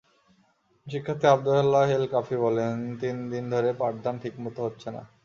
[0.87, 2.65] শিক্ষার্থী আবদুল্লাহেল কাফি বলে,
[3.01, 5.01] তিন দিন ধরে পাঠদান ঠিকমতো হচ্ছে না।